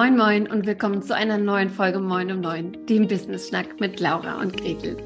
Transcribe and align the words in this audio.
Moin 0.00 0.16
Moin 0.16 0.48
und 0.48 0.64
willkommen 0.64 1.02
zu 1.02 1.12
einer 1.12 1.38
neuen 1.38 1.70
Folge 1.70 1.98
Moin 1.98 2.30
um 2.30 2.40
Neun, 2.40 2.86
dem 2.86 3.08
Business 3.08 3.48
Schnack 3.48 3.80
mit 3.80 3.98
Laura 3.98 4.40
und 4.40 4.56
Gretel. 4.56 4.96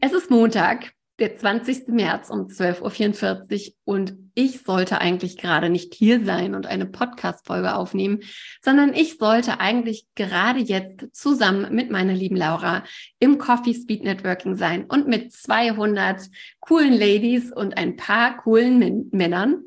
Es 0.00 0.12
ist 0.12 0.32
Montag, 0.32 0.94
der 1.20 1.36
20. 1.36 1.86
März 1.90 2.28
um 2.28 2.48
12.44 2.48 3.68
Uhr 3.68 3.74
und 3.84 4.16
ich 4.34 4.62
sollte 4.62 5.00
eigentlich 5.00 5.36
gerade 5.36 5.70
nicht 5.70 5.94
hier 5.94 6.24
sein 6.24 6.56
und 6.56 6.66
eine 6.66 6.86
Podcast-Folge 6.86 7.76
aufnehmen, 7.76 8.18
sondern 8.60 8.94
ich 8.94 9.16
sollte 9.16 9.60
eigentlich 9.60 10.06
gerade 10.16 10.58
jetzt 10.58 11.06
zusammen 11.12 11.72
mit 11.72 11.92
meiner 11.92 12.12
lieben 12.12 12.36
Laura 12.36 12.82
im 13.20 13.38
Coffee 13.38 13.74
Speed 13.74 14.02
Networking 14.02 14.56
sein 14.56 14.86
und 14.86 15.06
mit 15.06 15.32
200 15.32 16.22
coolen 16.58 16.94
Ladies 16.94 17.52
und 17.52 17.78
ein 17.78 17.94
paar 17.94 18.38
coolen 18.38 19.08
Männern 19.12 19.66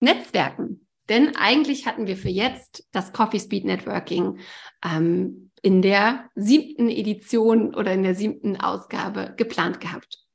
Netzwerken. 0.00 0.85
Denn 1.08 1.36
eigentlich 1.36 1.86
hatten 1.86 2.06
wir 2.06 2.16
für 2.16 2.28
jetzt 2.28 2.86
das 2.92 3.12
Coffee 3.12 3.38
Speed 3.38 3.64
Networking 3.64 4.38
ähm, 4.84 5.50
in 5.62 5.82
der 5.82 6.30
siebten 6.34 6.88
Edition 6.88 7.74
oder 7.74 7.92
in 7.92 8.02
der 8.02 8.14
siebten 8.14 8.56
Ausgabe 8.60 9.34
geplant 9.36 9.80
gehabt. 9.80 10.26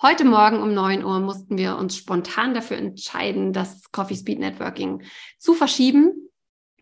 Heute 0.00 0.24
Morgen 0.24 0.62
um 0.62 0.72
neun 0.72 1.04
Uhr 1.04 1.20
mussten 1.20 1.58
wir 1.58 1.76
uns 1.76 1.96
spontan 1.96 2.54
dafür 2.54 2.78
entscheiden, 2.78 3.52
das 3.52 3.90
Coffee 3.92 4.16
Speed 4.16 4.38
Networking 4.38 5.02
zu 5.38 5.54
verschieben. 5.54 6.30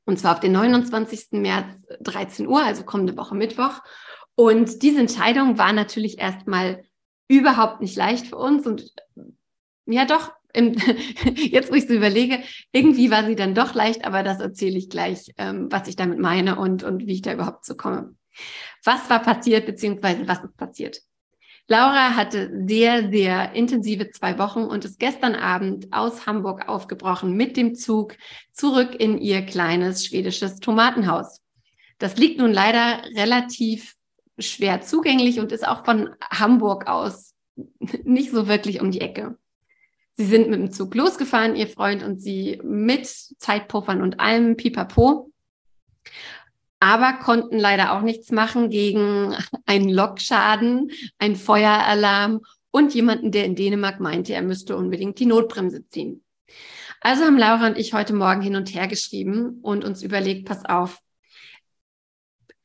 Und 0.04 0.18
zwar 0.20 0.34
auf 0.34 0.40
den 0.40 0.52
29. 0.52 1.32
März 1.32 1.66
13 2.00 2.46
Uhr, 2.46 2.62
also 2.62 2.84
kommende 2.84 3.16
Woche 3.16 3.34
Mittwoch. 3.34 3.80
Und 4.36 4.82
diese 4.82 5.00
Entscheidung 5.00 5.58
war 5.58 5.72
natürlich 5.72 6.18
erstmal 6.18 6.84
überhaupt 7.28 7.80
nicht 7.80 7.96
leicht 7.96 8.28
für 8.28 8.36
uns 8.36 8.66
und 8.66 8.92
ja 9.86 10.04
doch, 10.04 10.32
im, 10.56 10.74
jetzt 11.34 11.70
wo 11.70 11.74
ich 11.74 11.86
so 11.86 11.94
überlege, 11.94 12.40
irgendwie 12.72 13.10
war 13.10 13.24
sie 13.24 13.36
dann 13.36 13.54
doch 13.54 13.74
leicht, 13.74 14.04
aber 14.04 14.22
das 14.22 14.40
erzähle 14.40 14.78
ich 14.78 14.88
gleich, 14.88 15.32
ähm, 15.38 15.68
was 15.70 15.88
ich 15.88 15.96
damit 15.96 16.18
meine 16.18 16.56
und, 16.58 16.82
und 16.82 17.06
wie 17.06 17.12
ich 17.12 17.22
da 17.22 17.32
überhaupt 17.32 17.64
zu 17.64 17.76
komme. 17.76 18.14
Was 18.84 19.08
war 19.08 19.22
passiert, 19.22 19.66
beziehungsweise 19.66 20.26
was 20.28 20.44
ist 20.44 20.56
passiert? 20.56 21.00
Laura 21.68 22.14
hatte 22.14 22.50
sehr, 22.66 23.10
sehr 23.10 23.52
intensive 23.52 24.10
zwei 24.10 24.38
Wochen 24.38 24.60
und 24.60 24.84
ist 24.84 25.00
gestern 25.00 25.34
Abend 25.34 25.92
aus 25.92 26.26
Hamburg 26.26 26.68
aufgebrochen 26.68 27.36
mit 27.36 27.56
dem 27.56 27.74
Zug 27.74 28.16
zurück 28.52 28.94
in 28.94 29.18
ihr 29.18 29.42
kleines 29.42 30.06
schwedisches 30.06 30.60
Tomatenhaus. 30.60 31.42
Das 31.98 32.16
liegt 32.16 32.38
nun 32.38 32.52
leider 32.52 33.02
relativ 33.16 33.96
schwer 34.38 34.82
zugänglich 34.82 35.40
und 35.40 35.50
ist 35.50 35.66
auch 35.66 35.84
von 35.84 36.10
Hamburg 36.30 36.86
aus 36.86 37.34
nicht 38.04 38.30
so 38.30 38.46
wirklich 38.46 38.80
um 38.80 38.90
die 38.92 39.00
Ecke. 39.00 39.36
Sie 40.16 40.24
sind 40.24 40.48
mit 40.48 40.58
dem 40.58 40.72
Zug 40.72 40.94
losgefahren, 40.94 41.56
ihr 41.56 41.68
Freund 41.68 42.02
und 42.02 42.18
sie 42.18 42.58
mit 42.64 43.06
Zeitpuffern 43.06 44.00
und 44.00 44.18
allem 44.18 44.56
Pipapo, 44.56 45.30
aber 46.80 47.14
konnten 47.14 47.58
leider 47.58 47.92
auch 47.92 48.00
nichts 48.00 48.30
machen 48.30 48.70
gegen 48.70 49.34
einen 49.66 49.90
Lokschaden, 49.90 50.90
einen 51.18 51.36
Feueralarm 51.36 52.40
und 52.70 52.94
jemanden, 52.94 53.30
der 53.30 53.44
in 53.44 53.56
Dänemark 53.56 54.00
meinte, 54.00 54.32
er 54.32 54.42
müsste 54.42 54.76
unbedingt 54.76 55.18
die 55.18 55.26
Notbremse 55.26 55.86
ziehen. 55.88 56.24
Also 57.00 57.24
haben 57.24 57.38
Laura 57.38 57.66
und 57.66 57.78
ich 57.78 57.92
heute 57.92 58.14
Morgen 58.14 58.40
hin 58.40 58.56
und 58.56 58.74
her 58.74 58.88
geschrieben 58.88 59.60
und 59.62 59.84
uns 59.84 60.02
überlegt, 60.02 60.46
pass 60.46 60.64
auf, 60.64 60.98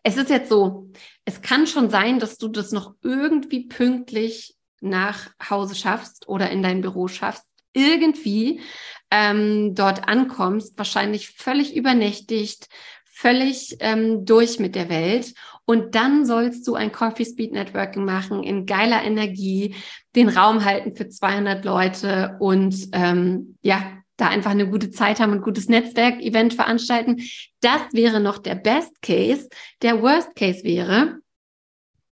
es 0.04 0.18
ist 0.18 0.30
jetzt 0.30 0.50
so, 0.50 0.90
es 1.26 1.42
kann 1.42 1.68
schon 1.68 1.90
sein, 1.90 2.20
dass 2.20 2.38
du 2.38 2.48
das 2.48 2.72
noch 2.72 2.96
irgendwie 3.02 3.68
pünktlich 3.68 4.56
nach 4.82 5.30
Hause 5.50 5.76
schaffst 5.76 6.28
oder 6.28 6.50
in 6.50 6.62
dein 6.62 6.82
Büro 6.82 7.08
schaffst, 7.08 7.46
irgendwie 7.74 8.62
ähm, 9.10 9.76
dort 9.76 10.08
ankommst, 10.08 10.78
wahrscheinlich 10.78 11.30
völlig 11.30 11.76
übernächtigt, 11.76 12.68
völlig 13.06 13.78
ähm, 13.80 14.26
durch 14.26 14.60
mit 14.60 14.76
der 14.76 14.90
Welt. 14.90 15.34
Und 15.66 15.96
dann 15.96 16.26
sollst 16.26 16.68
du 16.68 16.76
ein 16.76 16.92
Coffee 16.92 17.26
Speed 17.26 17.54
Networking 17.54 18.04
machen 18.04 18.44
in 18.44 18.66
geiler 18.66 19.04
Energie, 19.04 19.76
den 20.16 20.28
Raum 20.28 20.66
halten 20.66 20.96
für 20.96 21.08
200 21.08 21.64
Leute 21.64 22.36
und 22.40 22.90
ähm, 22.94 23.58
ja, 23.62 23.84
da 24.18 24.28
einfach 24.28 24.52
eine 24.52 24.70
gute 24.70 24.92
Zeit 24.92 25.20
haben 25.20 25.32
und 25.32 25.42
gutes 25.42 25.68
Netzwerk-Event 25.70 26.54
veranstalten. 26.54 27.22
Das 27.62 27.82
wäre 27.92 28.20
noch 28.20 28.38
der 28.38 28.56
Best 28.56 29.02
Case. 29.02 29.50
Der 29.82 30.02
Worst 30.02 30.36
Case 30.36 30.64
wäre, 30.64 31.20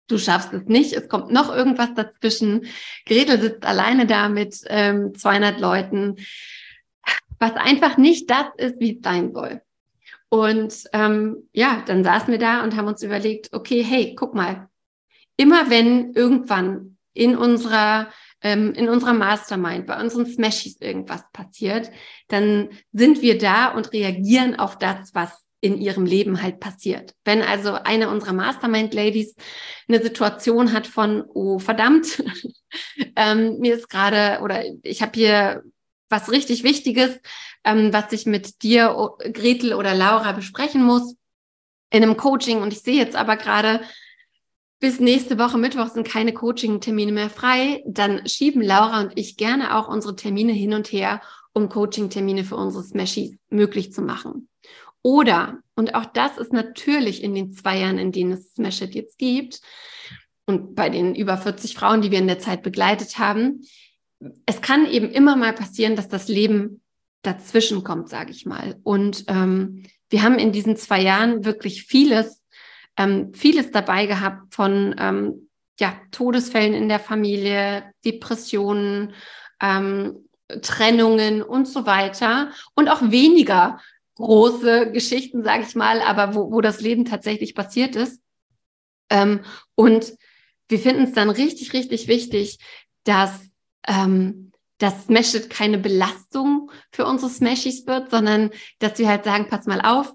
du 0.07 0.17
schaffst 0.17 0.53
es 0.53 0.65
nicht, 0.65 0.93
es 0.93 1.09
kommt 1.09 1.31
noch 1.31 1.53
irgendwas 1.53 1.93
dazwischen. 1.93 2.65
Gretel 3.05 3.39
sitzt 3.39 3.65
alleine 3.65 4.05
da 4.05 4.29
mit 4.29 4.59
ähm, 4.67 5.13
200 5.15 5.59
Leuten, 5.59 6.15
was 7.39 7.53
einfach 7.53 7.97
nicht 7.97 8.29
das 8.29 8.47
ist, 8.57 8.79
wie 8.79 8.97
es 8.97 9.03
sein 9.03 9.33
soll. 9.33 9.61
Und 10.29 10.83
ähm, 10.93 11.47
ja, 11.53 11.83
dann 11.85 12.03
saßen 12.03 12.29
wir 12.29 12.39
da 12.39 12.63
und 12.63 12.75
haben 12.75 12.87
uns 12.87 13.03
überlegt, 13.03 13.53
okay, 13.53 13.83
hey, 13.83 14.15
guck 14.15 14.33
mal, 14.33 14.69
immer 15.37 15.69
wenn 15.69 16.13
irgendwann 16.13 16.97
in 17.13 17.37
unserer 17.37 18.09
ähm, 18.41 18.73
in 18.73 18.87
unserer 18.87 19.13
Mastermind, 19.13 19.87
bei 19.87 19.99
unseren 19.99 20.25
Smashies 20.25 20.79
irgendwas 20.79 21.23
passiert, 21.31 21.89
dann 22.27 22.69
sind 22.91 23.21
wir 23.21 23.37
da 23.37 23.69
und 23.69 23.93
reagieren 23.93 24.59
auf 24.59 24.77
das, 24.77 25.15
was 25.15 25.46
in 25.59 25.77
ihrem 25.79 26.05
Leben 26.05 26.41
halt 26.41 26.59
passiert. 26.59 27.13
Wenn 27.23 27.41
also 27.41 27.73
eine 27.73 28.09
unserer 28.09 28.33
Mastermind-Ladies 28.33 29.35
eine 29.87 30.01
Situation 30.01 30.71
hat 30.73 30.87
von, 30.87 31.23
oh 31.33 31.59
verdammt, 31.59 32.23
ähm, 33.15 33.57
mir 33.59 33.75
ist 33.75 33.89
gerade 33.89 34.41
oder 34.43 34.63
ich 34.83 35.01
habe 35.01 35.13
hier 35.15 35.63
was 36.09 36.31
richtig 36.31 36.63
Wichtiges, 36.63 37.19
ähm, 37.63 37.91
was 37.91 38.11
ich 38.13 38.25
mit 38.25 38.61
dir, 38.63 38.95
Gretel 39.33 39.73
oder 39.73 39.93
Laura 39.93 40.31
besprechen 40.31 40.83
muss 40.83 41.15
in 41.89 42.03
einem 42.03 42.17
Coaching 42.17 42.61
und 42.61 42.71
ich 42.71 42.81
sehe 42.81 42.97
jetzt 42.97 43.15
aber 43.15 43.37
gerade, 43.37 43.81
bis 44.79 44.99
nächste 44.99 45.39
Woche 45.39 45.57
Mittwoch 45.57 45.87
sind 45.87 46.07
keine 46.07 46.33
Coaching-Termine 46.33 47.11
mehr 47.11 47.29
frei, 47.31 47.83
dann 47.87 48.27
schieben 48.27 48.61
Laura 48.61 49.01
und 49.01 49.17
ich 49.17 49.35
gerne 49.35 49.75
auch 49.75 49.87
unsere 49.87 50.15
Termine 50.15 50.53
hin 50.53 50.73
und 50.73 50.91
her, 50.91 51.21
um 51.53 51.69
Coaching-Termine 51.69 52.43
für 52.43 52.55
unsere 52.55 52.83
Smashies 52.83 53.39
möglich 53.49 53.91
zu 53.91 54.03
machen. 54.03 54.47
Oder, 55.07 55.59
und 55.75 55.95
auch 55.95 56.03
das 56.03 56.37
ist 56.37 56.51
natürlich 56.51 57.23
in 57.23 57.33
den 57.33 57.53
zwei 57.53 57.79
Jahren, 57.79 57.97
in 57.97 58.11
denen 58.11 58.33
es 58.33 58.53
Smash 58.55 58.81
It 58.81 58.93
jetzt 58.93 59.17
gibt, 59.17 59.61
und 60.45 60.75
bei 60.75 60.89
den 60.89 61.15
über 61.15 61.37
40 61.37 61.75
Frauen, 61.75 62.01
die 62.01 62.11
wir 62.11 62.19
in 62.19 62.27
der 62.27 62.39
Zeit 62.39 62.61
begleitet 62.61 63.17
haben, 63.17 63.61
es 64.45 64.59
kann 64.59 64.85
eben 64.85 65.09
immer 65.09 65.37
mal 65.37 65.53
passieren, 65.53 65.95
dass 65.95 66.09
das 66.09 66.27
Leben 66.27 66.81
dazwischen 67.21 67.85
kommt, 67.85 68.09
sage 68.09 68.31
ich 68.31 68.45
mal. 68.45 68.81
Und 68.83 69.23
ähm, 69.29 69.83
wir 70.09 70.23
haben 70.23 70.39
in 70.39 70.51
diesen 70.51 70.75
zwei 70.75 71.01
Jahren 71.01 71.45
wirklich 71.45 71.83
vieles, 71.83 72.43
ähm, 72.97 73.33
vieles 73.33 73.71
dabei 73.71 74.07
gehabt 74.07 74.53
von 74.53 74.93
ähm, 74.99 75.47
ja, 75.79 75.95
Todesfällen 76.11 76.73
in 76.73 76.89
der 76.89 76.99
Familie, 76.99 77.93
Depressionen, 78.03 79.13
ähm, 79.61 80.27
Trennungen 80.61 81.41
und 81.41 81.65
so 81.65 81.85
weiter 81.85 82.51
und 82.75 82.89
auch 82.89 83.03
weniger 83.03 83.79
große 84.17 84.91
Geschichten, 84.91 85.43
sage 85.43 85.63
ich 85.67 85.75
mal, 85.75 86.01
aber 86.01 86.35
wo, 86.35 86.51
wo 86.51 86.61
das 86.61 86.81
Leben 86.81 87.05
tatsächlich 87.05 87.55
passiert 87.55 87.95
ist. 87.95 88.21
Ähm, 89.09 89.41
und 89.75 90.13
wir 90.67 90.79
finden 90.79 91.03
es 91.03 91.13
dann 91.13 91.29
richtig, 91.29 91.73
richtig 91.73 92.07
wichtig, 92.07 92.59
dass 93.03 93.49
ähm, 93.87 94.51
das 94.79 95.05
Smash 95.05 95.33
keine 95.49 95.77
Belastung 95.77 96.71
für 96.91 97.05
unsere 97.05 97.31
Smashies 97.31 97.87
wird, 97.87 98.11
sondern 98.11 98.51
dass 98.79 98.99
wir 98.99 99.07
halt 99.07 99.23
sagen, 99.23 99.47
pass 99.49 99.65
mal 99.65 99.81
auf, 99.81 100.13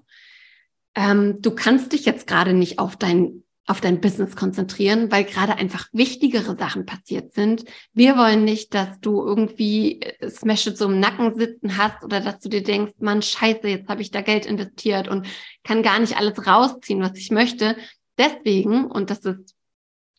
ähm, 0.95 1.41
du 1.41 1.51
kannst 1.51 1.91
dich 1.91 2.05
jetzt 2.05 2.27
gerade 2.27 2.53
nicht 2.53 2.79
auf 2.79 2.95
dein 2.95 3.43
auf 3.65 3.79
dein 3.79 4.01
Business 4.01 4.35
konzentrieren, 4.35 5.09
weil 5.11 5.23
gerade 5.23 5.55
einfach 5.55 5.87
wichtigere 5.93 6.57
Sachen 6.57 6.85
passiert 6.85 7.33
sind. 7.33 7.63
Wir 7.93 8.17
wollen 8.17 8.43
nicht, 8.43 8.73
dass 8.73 8.99
du 8.99 9.25
irgendwie 9.25 10.01
äh, 10.01 10.29
Smash 10.29 10.69
so 10.75 10.85
im 10.85 10.99
Nacken 10.99 11.37
sitzen 11.37 11.77
hast 11.77 12.03
oder 12.03 12.19
dass 12.19 12.39
du 12.39 12.49
dir 12.49 12.63
denkst, 12.63 12.93
Mann, 12.99 13.21
scheiße, 13.21 13.67
jetzt 13.67 13.87
habe 13.87 14.01
ich 14.01 14.11
da 14.11 14.21
Geld 14.21 14.45
investiert 14.45 15.07
und 15.07 15.27
kann 15.63 15.81
gar 15.81 15.99
nicht 15.99 16.17
alles 16.17 16.45
rausziehen, 16.45 17.01
was 17.01 17.17
ich 17.17 17.31
möchte. 17.31 17.77
Deswegen, 18.17 18.85
und 18.85 19.09
das 19.09 19.19
ist 19.19 19.55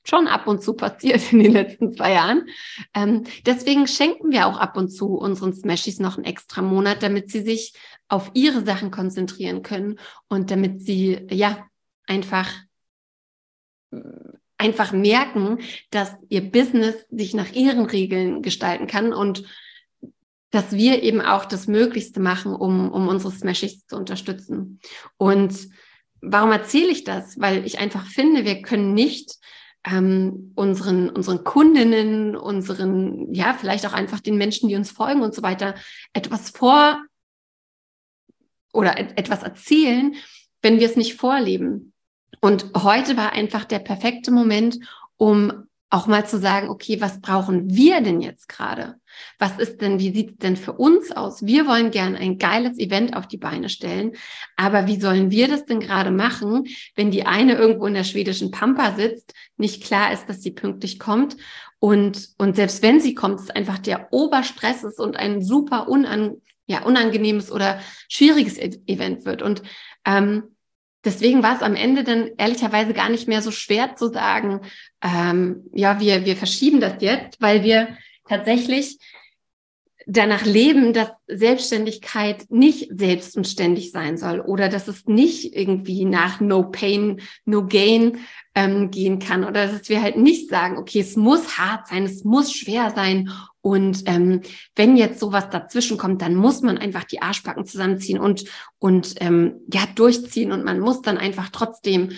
schon 0.06 0.26
ab 0.26 0.46
und 0.46 0.62
zu 0.62 0.74
passiert 0.74 1.32
in 1.32 1.40
den 1.40 1.52
letzten 1.52 1.94
zwei 1.94 2.12
Jahren. 2.12 2.48
Ähm, 2.94 3.24
deswegen 3.44 3.86
schenken 3.86 4.30
wir 4.30 4.46
auch 4.46 4.58
ab 4.58 4.76
und 4.76 4.88
zu 4.88 5.08
unseren 5.14 5.54
Smashies 5.54 5.98
noch 5.98 6.16
einen 6.16 6.24
extra 6.24 6.62
Monat, 6.62 7.02
damit 7.02 7.30
sie 7.30 7.42
sich 7.42 7.74
auf 8.08 8.30
ihre 8.34 8.64
Sachen 8.64 8.90
konzentrieren 8.90 9.62
können 9.62 9.98
und 10.28 10.50
damit 10.50 10.82
sie 10.82 11.26
ja 11.30 11.66
einfach 12.06 12.50
einfach 14.58 14.92
merken, 14.92 15.58
dass 15.90 16.12
ihr 16.28 16.40
Business 16.40 16.94
sich 17.10 17.34
nach 17.34 17.52
ihren 17.52 17.86
Regeln 17.86 18.42
gestalten 18.42 18.86
kann 18.86 19.12
und 19.12 19.44
dass 20.50 20.72
wir 20.72 21.02
eben 21.02 21.20
auch 21.20 21.46
das 21.46 21.66
Möglichste 21.66 22.20
machen, 22.20 22.54
um, 22.54 22.90
um 22.92 23.08
unsere 23.08 23.32
Smashies 23.32 23.86
zu 23.86 23.96
unterstützen. 23.96 24.78
Und 25.16 25.68
warum 26.20 26.52
erzähle 26.52 26.90
ich 26.90 27.02
das? 27.02 27.40
Weil 27.40 27.66
ich 27.66 27.80
einfach 27.80 28.06
finde, 28.06 28.44
wir 28.44 28.62
können 28.62 28.94
nicht 28.94 29.36
ähm, 29.84 30.52
unseren, 30.54 31.10
unseren 31.10 31.42
Kundinnen, 31.42 32.36
unseren, 32.36 33.34
ja, 33.34 33.54
vielleicht 33.54 33.84
auch 33.86 33.92
einfach 33.92 34.20
den 34.20 34.36
Menschen, 34.36 34.68
die 34.68 34.76
uns 34.76 34.92
folgen 34.92 35.22
und 35.22 35.34
so 35.34 35.42
weiter, 35.42 35.74
etwas 36.12 36.50
vor 36.50 37.02
oder 38.72 38.98
et 38.98 39.18
etwas 39.18 39.42
erzählen, 39.42 40.14
wenn 40.62 40.78
wir 40.78 40.86
es 40.86 40.96
nicht 40.96 41.14
vorleben. 41.14 41.93
Und 42.40 42.66
heute 42.76 43.16
war 43.16 43.32
einfach 43.32 43.64
der 43.64 43.78
perfekte 43.78 44.30
Moment, 44.30 44.78
um 45.16 45.52
auch 45.90 46.08
mal 46.08 46.26
zu 46.26 46.40
sagen, 46.40 46.70
okay, 46.70 47.00
was 47.00 47.20
brauchen 47.20 47.72
wir 47.72 48.00
denn 48.00 48.20
jetzt 48.20 48.48
gerade? 48.48 48.96
Was 49.38 49.58
ist 49.58 49.80
denn, 49.80 50.00
wie 50.00 50.12
sieht 50.12 50.30
es 50.30 50.36
denn 50.38 50.56
für 50.56 50.72
uns 50.72 51.12
aus? 51.12 51.46
Wir 51.46 51.68
wollen 51.68 51.92
gern 51.92 52.16
ein 52.16 52.38
geiles 52.38 52.78
Event 52.80 53.14
auf 53.16 53.28
die 53.28 53.36
Beine 53.36 53.68
stellen, 53.68 54.12
aber 54.56 54.88
wie 54.88 55.00
sollen 55.00 55.30
wir 55.30 55.46
das 55.46 55.66
denn 55.66 55.78
gerade 55.78 56.10
machen, 56.10 56.66
wenn 56.96 57.12
die 57.12 57.26
eine 57.26 57.54
irgendwo 57.54 57.86
in 57.86 57.94
der 57.94 58.02
schwedischen 58.02 58.50
Pampa 58.50 58.96
sitzt, 58.96 59.34
nicht 59.56 59.84
klar 59.84 60.12
ist, 60.12 60.26
dass 60.28 60.42
sie 60.42 60.50
pünktlich 60.50 60.98
kommt 60.98 61.36
und, 61.84 62.30
und 62.38 62.56
selbst 62.56 62.82
wenn 62.82 62.98
sie 62.98 63.14
kommt, 63.14 63.40
es 63.40 63.50
einfach 63.50 63.78
der 63.78 64.10
Oberstress 64.10 64.84
ist 64.84 64.98
und 64.98 65.16
ein 65.16 65.42
super 65.42 65.86
unan, 65.86 66.40
ja, 66.66 66.82
unangenehmes 66.82 67.52
oder 67.52 67.78
schwieriges 68.08 68.56
e 68.56 68.80
Event 68.86 69.26
wird. 69.26 69.42
Und 69.42 69.62
ähm, 70.06 70.53
deswegen 71.04 71.42
war 71.42 71.56
es 71.56 71.62
am 71.62 71.74
Ende 71.74 72.04
dann 72.04 72.30
ehrlicherweise 72.36 72.94
gar 72.94 73.08
nicht 73.08 73.28
mehr 73.28 73.42
so 73.42 73.50
schwer 73.50 73.96
zu 73.96 74.12
sagen, 74.12 74.60
ähm, 75.02 75.64
ja, 75.72 76.00
wir, 76.00 76.24
wir 76.24 76.36
verschieben 76.36 76.80
das 76.80 76.94
jetzt, 77.00 77.40
weil 77.40 77.62
wir 77.62 77.96
tatsächlich 78.28 78.98
danach 80.06 80.44
leben, 80.44 80.92
dass 80.92 81.08
Selbstständigkeit 81.26 82.46
nicht 82.50 82.88
selbstständig 82.92 83.90
sein 83.92 84.16
soll 84.16 84.40
oder 84.40 84.68
dass 84.68 84.88
es 84.88 85.06
nicht 85.06 85.56
irgendwie 85.56 86.04
nach 86.04 86.40
No 86.40 86.64
Pain, 86.64 87.20
No 87.44 87.66
Gain 87.66 88.18
ähm, 88.54 88.90
gehen 88.90 89.18
kann 89.18 89.44
oder 89.44 89.66
dass 89.66 89.88
wir 89.88 90.02
halt 90.02 90.16
nicht 90.16 90.50
sagen, 90.50 90.76
okay, 90.76 91.00
es 91.00 91.16
muss 91.16 91.58
hart 91.58 91.88
sein, 91.88 92.04
es 92.04 92.24
muss 92.24 92.52
schwer 92.52 92.92
sein. 92.94 93.30
Und 93.60 94.02
ähm, 94.06 94.42
wenn 94.76 94.96
jetzt 94.96 95.18
sowas 95.20 95.48
dazwischen 95.50 95.96
kommt, 95.96 96.20
dann 96.20 96.34
muss 96.34 96.60
man 96.60 96.76
einfach 96.76 97.04
die 97.04 97.22
Arschbacken 97.22 97.64
zusammenziehen 97.64 98.18
und 98.18 98.44
und 98.78 99.14
ähm, 99.20 99.60
ja 99.72 99.86
durchziehen 99.94 100.52
und 100.52 100.64
man 100.64 100.80
muss 100.80 101.00
dann 101.00 101.16
einfach 101.16 101.48
trotzdem 101.50 102.12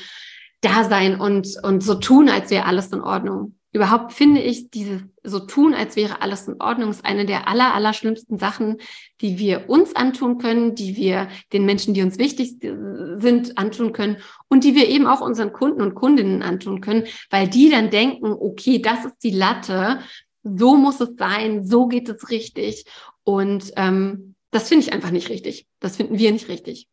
da 0.60 0.84
sein 0.84 1.20
und 1.20 1.48
und 1.62 1.84
so 1.84 1.94
tun, 1.94 2.28
als 2.28 2.50
wäre 2.50 2.66
alles 2.66 2.88
in 2.88 3.00
Ordnung 3.00 3.54
überhaupt 3.76 4.12
finde 4.12 4.40
ich, 4.40 4.70
dieses 4.70 5.02
so 5.22 5.38
tun, 5.40 5.74
als 5.74 5.96
wäre 5.96 6.22
alles 6.22 6.48
in 6.48 6.60
Ordnung, 6.60 6.90
ist 6.90 7.04
eine 7.04 7.26
der 7.26 7.46
aller, 7.46 7.74
aller 7.74 7.92
schlimmsten 7.92 8.38
Sachen, 8.38 8.78
die 9.20 9.38
wir 9.38 9.68
uns 9.68 9.94
antun 9.94 10.38
können, 10.38 10.74
die 10.74 10.96
wir 10.96 11.28
den 11.52 11.66
Menschen, 11.66 11.92
die 11.92 12.02
uns 12.02 12.18
wichtig 12.18 12.56
sind, 12.60 13.58
antun 13.58 13.92
können 13.92 14.16
und 14.48 14.64
die 14.64 14.74
wir 14.74 14.88
eben 14.88 15.06
auch 15.06 15.20
unseren 15.20 15.52
Kunden 15.52 15.82
und 15.82 15.94
Kundinnen 15.94 16.42
antun 16.42 16.80
können, 16.80 17.04
weil 17.30 17.48
die 17.48 17.68
dann 17.68 17.90
denken, 17.90 18.32
okay, 18.32 18.80
das 18.80 19.04
ist 19.04 19.22
die 19.22 19.30
Latte, 19.30 20.00
so 20.42 20.76
muss 20.76 21.00
es 21.00 21.16
sein, 21.16 21.66
so 21.66 21.86
geht 21.86 22.08
es 22.08 22.30
richtig. 22.30 22.86
Und 23.24 23.72
ähm, 23.76 24.36
das 24.50 24.68
finde 24.68 24.86
ich 24.86 24.92
einfach 24.92 25.10
nicht 25.10 25.28
richtig. 25.28 25.66
Das 25.80 25.96
finden 25.96 26.18
wir 26.18 26.32
nicht 26.32 26.48
richtig. 26.48 26.88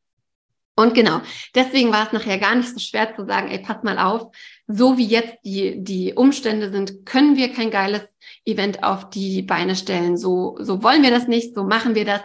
Und 0.76 0.96
genau, 0.96 1.22
deswegen 1.54 1.92
war 1.92 2.08
es 2.08 2.14
nachher 2.14 2.40
gar 2.40 2.56
nicht 2.56 2.70
so 2.70 2.80
schwer 2.80 3.16
zu 3.16 3.26
sagen, 3.26 3.50
ey, 3.50 3.60
pass 3.60 3.84
mal 3.84 4.00
auf, 4.00 4.36
so 4.68 4.98
wie 4.98 5.06
jetzt 5.06 5.38
die, 5.44 5.84
die 5.84 6.14
Umstände 6.14 6.72
sind, 6.72 7.06
können 7.06 7.36
wir 7.36 7.54
kein 7.54 7.70
geiles 7.70 8.02
Event 8.44 8.84
auf 8.84 9.10
die 9.12 9.44
Beine 9.44 9.76
stellen. 9.76 10.18
So, 10.18 10.58
so 10.60 10.82
wollen 10.82 11.04
wir 11.04 11.12
das 11.12 11.28
nicht, 11.28 11.54
so 11.54 11.64
machen 11.64 11.94
wir 11.94 12.06
das 12.06 12.22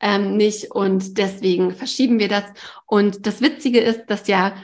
ähm, 0.00 0.36
nicht 0.36 0.70
und 0.70 1.18
deswegen 1.18 1.74
verschieben 1.74 2.20
wir 2.20 2.28
das. 2.28 2.44
Und 2.86 3.26
das 3.26 3.40
Witzige 3.40 3.80
ist, 3.80 4.06
dass 4.06 4.28
ja 4.28 4.54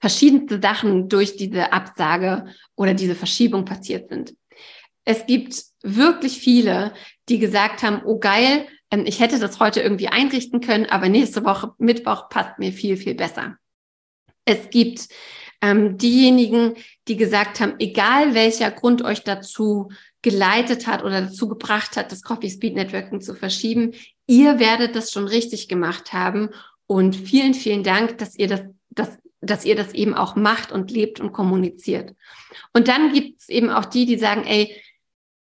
verschiedenste 0.00 0.60
Sachen 0.60 1.08
durch 1.08 1.36
diese 1.36 1.72
Absage 1.72 2.46
oder 2.74 2.94
diese 2.94 3.14
Verschiebung 3.14 3.64
passiert 3.64 4.08
sind. 4.08 4.34
Es 5.04 5.26
gibt 5.26 5.62
wirklich 5.82 6.38
viele, 6.38 6.92
die 7.28 7.38
gesagt 7.38 7.82
haben, 7.82 8.02
oh 8.04 8.18
geil, 8.18 8.66
ähm, 8.90 9.04
ich 9.06 9.20
hätte 9.20 9.38
das 9.38 9.60
heute 9.60 9.80
irgendwie 9.80 10.08
einrichten 10.08 10.60
können, 10.60 10.86
aber 10.86 11.08
nächste 11.08 11.44
Woche 11.44 11.72
Mittwoch 11.78 12.28
passt 12.28 12.58
mir 12.58 12.72
viel, 12.72 12.96
viel 12.96 13.14
besser. 13.14 13.56
Es 14.44 14.70
gibt 14.70 15.08
ähm, 15.62 15.98
diejenigen, 15.98 16.74
die 17.08 17.16
gesagt 17.16 17.60
haben, 17.60 17.74
egal 17.78 18.34
welcher 18.34 18.70
Grund 18.70 19.02
euch 19.02 19.22
dazu 19.22 19.90
geleitet 20.22 20.86
hat 20.86 21.02
oder 21.04 21.22
dazu 21.22 21.48
gebracht 21.48 21.96
hat, 21.96 22.12
das 22.12 22.22
Coffee 22.22 22.50
Speed 22.50 22.74
Networking 22.74 23.20
zu 23.20 23.34
verschieben, 23.34 23.92
ihr 24.26 24.58
werdet 24.58 24.96
das 24.96 25.12
schon 25.12 25.26
richtig 25.26 25.68
gemacht 25.68 26.12
haben. 26.12 26.50
Und 26.86 27.14
vielen, 27.14 27.54
vielen 27.54 27.84
Dank, 27.84 28.18
dass 28.18 28.36
ihr 28.36 28.48
das, 28.48 28.62
das 28.90 29.18
dass 29.40 29.64
ihr 29.64 29.74
das 29.74 29.94
eben 29.94 30.14
auch 30.14 30.36
macht 30.36 30.70
und 30.70 30.90
lebt 30.90 31.20
und 31.20 31.32
kommuniziert. 31.32 32.14
Und 32.72 32.88
dann 32.88 33.12
gibt 33.12 33.40
es 33.40 33.48
eben 33.48 33.70
auch 33.70 33.86
die, 33.86 34.06
die 34.06 34.18
sagen, 34.18 34.44
ey, 34.44 34.76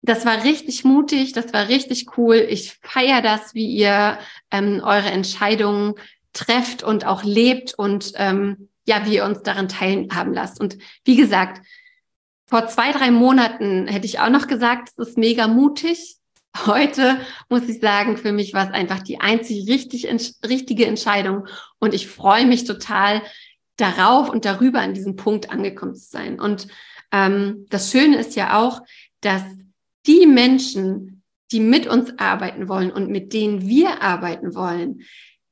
das 0.05 0.27
war 0.27 0.45
richtig 0.45 0.85
mutig, 0.85 1.33
das 1.33 1.53
war 1.55 1.69
richtig 1.69 2.19
cool. 2.19 2.37
Ich 2.37 2.79
feiere 2.83 3.23
das, 3.23 3.55
wie 3.55 3.67
ihr 3.67 4.19
ähm, 4.51 4.83
eure 4.85 5.11
Entscheidungen 5.11 5.95
trefft 6.35 6.83
und 6.83 7.07
auch 7.07 7.23
lebt 7.25 7.75
und 7.75 8.13
ähm, 8.17 8.69
ja, 8.87 9.07
wie 9.07 9.15
ihr 9.15 9.25
uns 9.25 9.43
daran 9.43 9.69
teilhaben 9.69 10.35
lasst. 10.35 10.61
Und 10.61 10.77
wie 11.05 11.17
gesagt, 11.17 11.65
vor 12.47 12.67
zwei, 12.67 12.93
drei 12.93 13.11
Monaten 13.11 13.87
hätte 13.87 14.05
ich 14.05 14.21
auch 14.21 14.29
noch 14.29 14.47
gesagt, 14.47 14.91
es 14.91 15.09
ist 15.09 15.19
mega 15.19 15.49
mutig. 15.49 16.17
Heute 16.67 17.19
muss 17.49 17.67
ich 17.67 17.81
sagen, 17.81 18.19
für 18.19 18.33
mich 18.33 18.53
war 18.53 18.67
es 18.67 18.75
einfach 18.75 19.03
die 19.03 19.21
einzig 19.21 19.67
richtig, 19.69 20.07
richtige 20.47 20.87
Entscheidung. 20.87 21.47
Und 21.79 21.95
ich 21.95 22.09
freue 22.09 22.47
mich 22.47 22.65
total 22.65 23.23
darauf 23.77 24.29
und 24.29 24.45
darüber 24.45 24.81
an 24.81 24.93
diesem 24.93 25.17
Punkt 25.17 25.51
angekommen 25.51 25.95
zu 25.95 26.11
sein. 26.11 26.39
Und 26.39 26.69
ähm, 27.11 27.67
das 27.71 27.91
Schöne 27.91 28.19
ist 28.19 28.37
ja 28.37 28.61
auch, 28.61 28.83
dass 29.21 29.43
die 30.07 30.27
Menschen, 30.27 31.23
die 31.53 31.61
mit 31.61 31.87
uns 31.87 32.19
arbeiten 32.19 32.69
wollen 32.69 32.91
und 32.91 33.11
mit 33.11 33.33
denen 33.33 33.67
wir 33.67 34.03
arbeiten 34.03 34.55
wollen, 34.55 35.03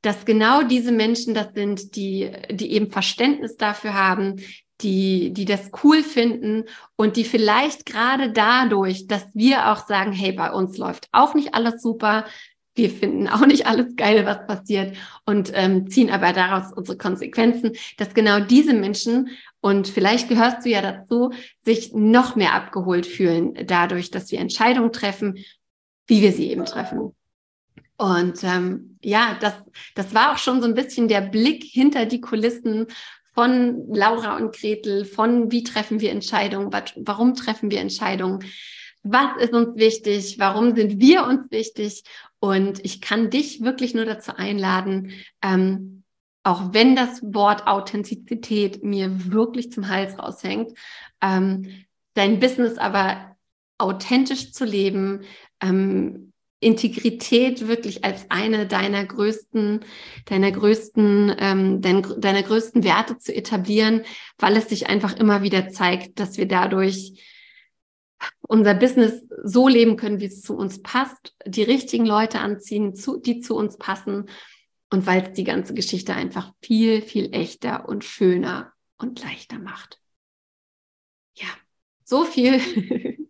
dass 0.02 0.24
genau 0.24 0.62
diese 0.62 0.92
Menschen 0.92 1.34
das 1.34 1.48
sind, 1.54 1.96
die, 1.96 2.30
die 2.50 2.72
eben 2.72 2.90
Verständnis 2.90 3.56
dafür 3.56 3.94
haben, 3.94 4.40
die, 4.80 5.32
die 5.32 5.44
das 5.44 5.70
cool 5.84 6.02
finden 6.02 6.64
und 6.96 7.16
die 7.16 7.24
vielleicht 7.24 7.86
gerade 7.86 8.32
dadurch, 8.32 9.06
dass 9.06 9.24
wir 9.32 9.70
auch 9.70 9.86
sagen, 9.86 10.12
hey, 10.12 10.32
bei 10.32 10.50
uns 10.50 10.76
läuft 10.76 11.08
auch 11.12 11.34
nicht 11.34 11.54
alles 11.54 11.80
super, 11.80 12.24
wir 12.74 12.90
finden 12.90 13.28
auch 13.28 13.46
nicht 13.46 13.66
alles 13.66 13.94
geil, 13.96 14.24
was 14.26 14.46
passiert 14.46 14.96
und 15.26 15.52
ähm, 15.54 15.88
ziehen 15.90 16.10
aber 16.10 16.32
daraus 16.32 16.72
unsere 16.72 16.96
Konsequenzen, 16.98 17.72
dass 17.98 18.14
genau 18.14 18.40
diese 18.40 18.72
Menschen 18.72 19.28
und 19.62 19.86
vielleicht 19.86 20.28
gehörst 20.28 20.66
du 20.66 20.70
ja 20.70 20.82
dazu, 20.82 21.32
sich 21.64 21.92
noch 21.94 22.34
mehr 22.34 22.52
abgeholt 22.52 23.06
fühlen 23.06 23.54
dadurch, 23.66 24.10
dass 24.10 24.30
wir 24.32 24.40
Entscheidungen 24.40 24.92
treffen, 24.92 25.38
wie 26.08 26.20
wir 26.20 26.32
sie 26.32 26.50
eben 26.50 26.64
treffen. 26.64 27.14
Und 27.96 28.42
ähm, 28.42 28.98
ja, 29.02 29.38
das, 29.40 29.54
das 29.94 30.14
war 30.14 30.32
auch 30.32 30.38
schon 30.38 30.60
so 30.60 30.66
ein 30.66 30.74
bisschen 30.74 31.06
der 31.06 31.20
Blick 31.20 31.62
hinter 31.62 32.06
die 32.06 32.20
Kulissen 32.20 32.88
von 33.34 33.86
Laura 33.88 34.36
und 34.36 34.52
Gretel, 34.52 35.04
von 35.04 35.52
wie 35.52 35.62
treffen 35.62 36.00
wir 36.00 36.10
Entscheidungen, 36.10 36.70
warum 36.96 37.36
treffen 37.36 37.70
wir 37.70 37.80
Entscheidungen, 37.80 38.44
was 39.04 39.40
ist 39.40 39.52
uns 39.52 39.76
wichtig, 39.76 40.40
warum 40.40 40.74
sind 40.74 41.00
wir 41.00 41.24
uns 41.24 41.52
wichtig. 41.52 42.02
Und 42.40 42.84
ich 42.84 43.00
kann 43.00 43.30
dich 43.30 43.62
wirklich 43.62 43.94
nur 43.94 44.06
dazu 44.06 44.34
einladen, 44.34 45.12
ähm, 45.40 46.01
auch 46.44 46.72
wenn 46.72 46.96
das 46.96 47.22
Wort 47.22 47.66
Authentizität 47.66 48.82
mir 48.82 49.32
wirklich 49.32 49.70
zum 49.70 49.88
Hals 49.88 50.18
raushängt, 50.18 50.76
ähm, 51.20 51.84
dein 52.14 52.40
Business 52.40 52.78
aber 52.78 53.36
authentisch 53.78 54.52
zu 54.52 54.64
leben, 54.64 55.22
ähm, 55.60 56.32
Integrität 56.60 57.66
wirklich 57.66 58.04
als 58.04 58.26
eine 58.30 58.66
deiner 58.66 59.04
größten, 59.04 59.80
deiner 60.26 60.52
größten, 60.52 61.34
ähm, 61.38 61.80
dein, 61.80 62.02
deiner 62.18 62.42
größten 62.42 62.84
Werte 62.84 63.18
zu 63.18 63.34
etablieren, 63.34 64.02
weil 64.38 64.56
es 64.56 64.68
sich 64.68 64.88
einfach 64.88 65.16
immer 65.16 65.42
wieder 65.42 65.70
zeigt, 65.70 66.20
dass 66.20 66.38
wir 66.38 66.46
dadurch 66.46 67.20
unser 68.42 68.74
Business 68.74 69.26
so 69.42 69.66
leben 69.66 69.96
können, 69.96 70.20
wie 70.20 70.26
es 70.26 70.42
zu 70.42 70.56
uns 70.56 70.82
passt, 70.82 71.34
die 71.44 71.64
richtigen 71.64 72.06
Leute 72.06 72.38
anziehen, 72.38 72.94
zu, 72.94 73.18
die 73.18 73.40
zu 73.40 73.56
uns 73.56 73.76
passen 73.76 74.26
und 74.92 75.06
weil 75.06 75.22
es 75.22 75.32
die 75.32 75.44
ganze 75.44 75.72
Geschichte 75.72 76.14
einfach 76.14 76.52
viel, 76.60 77.00
viel 77.00 77.34
echter 77.34 77.88
und 77.88 78.04
schöner 78.04 78.72
und 78.98 79.22
leichter 79.22 79.58
macht. 79.58 79.98
Ja, 81.34 81.48
so 82.04 82.24
viel, 82.24 82.60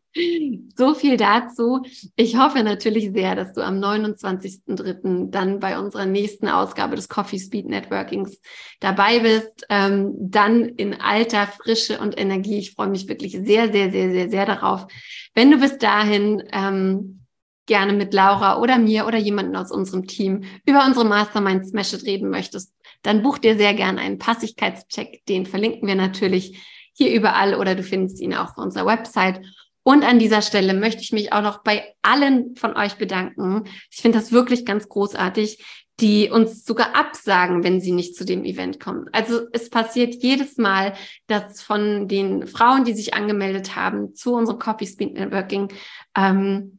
so 0.77 0.95
viel 0.95 1.17
dazu. 1.17 1.83
Ich 2.17 2.37
hoffe 2.37 2.65
natürlich 2.65 3.13
sehr, 3.13 3.37
dass 3.37 3.53
du 3.53 3.61
am 3.61 3.79
29.03. 3.79 5.31
dann 5.31 5.61
bei 5.61 5.79
unserer 5.79 6.05
nächsten 6.05 6.49
Ausgabe 6.49 6.97
des 6.97 7.09
Coffee 7.09 7.39
Speed 7.39 7.67
Networkings 7.67 8.41
dabei 8.81 9.21
bist. 9.21 9.65
Ähm, 9.69 10.15
dann 10.19 10.65
in 10.65 11.01
alter 11.01 11.47
Frische 11.47 12.01
und 12.01 12.19
Energie. 12.19 12.59
Ich 12.59 12.73
freue 12.73 12.89
mich 12.89 13.07
wirklich 13.07 13.33
sehr, 13.33 13.71
sehr, 13.73 13.93
sehr, 13.93 14.11
sehr, 14.11 14.29
sehr 14.29 14.47
darauf. 14.47 14.89
Wenn 15.33 15.53
du 15.53 15.59
bis 15.59 15.79
dahin 15.79 16.43
ähm, 16.51 17.22
gerne 17.67 17.93
mit 17.93 18.13
Laura 18.13 18.61
oder 18.61 18.79
mir 18.79 19.07
oder 19.07 19.19
jemanden 19.19 19.57
aus 19.57 19.71
unserem 19.71 20.07
Team 20.07 20.45
über 20.67 20.85
unsere 20.85 21.05
Mastermind 21.05 21.67
Smash 21.67 21.93
It 21.93 22.05
reden 22.05 22.31
möchtest, 22.31 22.75
dann 23.03 23.23
buch 23.23 23.39
dir 23.39 23.57
sehr 23.57 23.75
gerne 23.75 24.01
einen 24.01 24.19
Passigkeitscheck. 24.19 25.25
Den 25.27 25.47
verlinken 25.47 25.87
wir 25.87 25.95
natürlich 25.95 26.61
hier 26.93 27.13
überall 27.13 27.55
oder 27.55 27.75
du 27.75 27.83
findest 27.83 28.21
ihn 28.21 28.35
auch 28.35 28.51
auf 28.51 28.59
unserer 28.59 28.87
Website. 28.87 29.41
Und 29.85 30.05
an 30.05 30.19
dieser 30.19 30.43
Stelle 30.43 30.75
möchte 30.75 31.03
ich 31.03 31.13
mich 31.13 31.33
auch 31.33 31.43
noch 31.43 31.63
bei 31.65 31.95
allen 32.03 32.55
von 32.57 32.77
euch 32.77 32.95
bedanken. 32.95 33.65
Ich 33.91 34.01
finde 34.01 34.19
das 34.19 34.31
wirklich 34.31 34.65
ganz 34.65 34.89
großartig, 34.89 35.65
die 36.01 36.31
uns 36.31 36.65
sogar 36.65 36.95
absagen, 36.95 37.65
wenn 37.65 37.81
sie 37.81 37.93
nicht 37.93 38.17
zu 38.17 38.25
dem 38.25 38.45
Event 38.45 38.81
kommen. 38.81 39.09
Also 39.13 39.41
es 39.53 39.71
passiert 39.71 40.15
jedes 40.23 40.57
Mal, 40.57 40.95
dass 41.27 41.63
von 41.63 42.09
den 42.09 42.47
Frauen, 42.47 42.85
die 42.85 42.95
sich 42.95 43.15
angemeldet 43.15 43.77
haben 43.77 44.15
zu 44.15 44.35
unserem 44.35 44.59
Coffee 44.59 44.87
Speed 44.87 45.15
Networking, 45.15 45.69
ähm, 46.17 46.79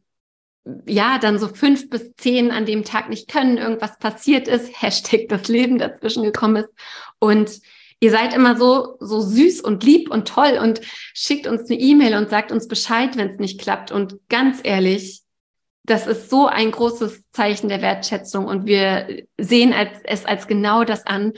ja, 0.86 1.18
dann 1.18 1.38
so 1.38 1.48
fünf 1.48 1.90
bis 1.90 2.14
zehn 2.16 2.50
an 2.50 2.66
dem 2.66 2.84
Tag 2.84 3.08
nicht 3.08 3.28
können, 3.28 3.58
irgendwas 3.58 3.98
passiert 3.98 4.48
ist, 4.48 4.70
Hashtag 4.82 5.28
das 5.28 5.48
Leben 5.48 5.78
dazwischen 5.78 6.22
gekommen 6.22 6.56
ist. 6.56 6.74
Und 7.18 7.60
ihr 8.00 8.10
seid 8.10 8.34
immer 8.34 8.56
so, 8.56 8.96
so 9.00 9.20
süß 9.20 9.60
und 9.60 9.84
lieb 9.84 10.10
und 10.10 10.28
toll 10.28 10.58
und 10.60 10.80
schickt 11.14 11.46
uns 11.46 11.70
eine 11.70 11.78
E-Mail 11.78 12.16
und 12.16 12.30
sagt 12.30 12.52
uns 12.52 12.68
Bescheid, 12.68 13.16
wenn 13.16 13.30
es 13.30 13.38
nicht 13.38 13.60
klappt. 13.60 13.92
Und 13.92 14.18
ganz 14.28 14.60
ehrlich, 14.62 15.22
das 15.84 16.06
ist 16.06 16.30
so 16.30 16.46
ein 16.46 16.70
großes 16.70 17.30
Zeichen 17.30 17.68
der 17.68 17.82
Wertschätzung 17.82 18.46
und 18.46 18.66
wir 18.66 19.26
sehen 19.38 19.74
als, 19.74 19.90
es 20.04 20.24
als 20.24 20.46
genau 20.46 20.84
das 20.84 21.06
an. 21.06 21.34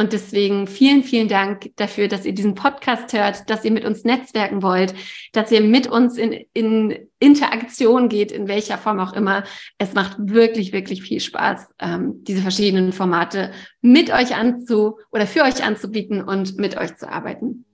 Und 0.00 0.12
deswegen 0.12 0.68
vielen, 0.68 1.02
vielen 1.02 1.26
Dank 1.26 1.72
dafür, 1.74 2.06
dass 2.06 2.24
ihr 2.24 2.32
diesen 2.32 2.54
Podcast 2.54 3.12
hört, 3.12 3.50
dass 3.50 3.64
ihr 3.64 3.72
mit 3.72 3.84
uns 3.84 4.04
netzwerken 4.04 4.62
wollt, 4.62 4.94
dass 5.32 5.50
ihr 5.50 5.60
mit 5.60 5.88
uns 5.88 6.16
in, 6.16 6.44
in 6.52 6.96
Interaktion 7.18 8.08
geht, 8.08 8.30
in 8.30 8.46
welcher 8.46 8.78
Form 8.78 9.00
auch 9.00 9.12
immer. 9.12 9.42
Es 9.76 9.94
macht 9.94 10.16
wirklich, 10.20 10.72
wirklich 10.72 11.02
viel 11.02 11.18
Spaß, 11.18 11.74
ähm, 11.80 12.22
diese 12.22 12.42
verschiedenen 12.42 12.92
Formate 12.92 13.50
mit 13.80 14.10
euch 14.12 14.36
anzu 14.36 14.98
oder 15.10 15.26
für 15.26 15.42
euch 15.42 15.64
anzubieten 15.64 16.22
und 16.22 16.58
mit 16.58 16.76
euch 16.76 16.96
zu 16.96 17.10
arbeiten. 17.10 17.64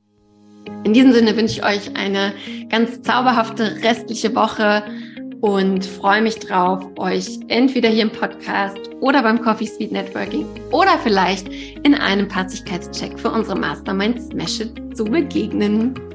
In 0.84 0.94
diesem 0.94 1.12
Sinne 1.12 1.36
wünsche 1.36 1.58
ich 1.60 1.64
euch 1.64 1.94
eine 1.94 2.32
ganz 2.70 3.02
zauberhafte 3.02 3.82
restliche 3.82 4.34
Woche 4.34 4.82
und 5.44 5.84
freue 5.84 6.22
mich 6.22 6.38
drauf, 6.38 6.82
euch 6.96 7.38
entweder 7.48 7.90
hier 7.90 8.04
im 8.04 8.10
Podcast 8.10 8.78
oder 9.00 9.22
beim 9.22 9.42
Coffee 9.42 9.66
Sweet 9.66 9.92
Networking 9.92 10.46
oder 10.72 10.98
vielleicht 11.02 11.48
in 11.82 11.94
einem 11.94 12.26
Patzigkeitscheck 12.28 13.20
für 13.20 13.30
unsere 13.30 13.58
Mastermind 13.58 14.22
Smash 14.22 14.60
It 14.60 14.96
zu 14.96 15.04
begegnen. 15.04 16.13